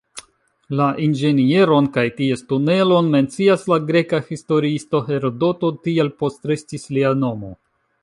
[0.77, 7.59] La inĝenieron kaj ties tunelon mencias la greka historiisto Herodoto, tiel postrestis lia nomo.